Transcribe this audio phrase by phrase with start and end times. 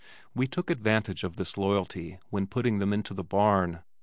[0.33, 3.83] We took advantage of this loyalty when putting them into the barn.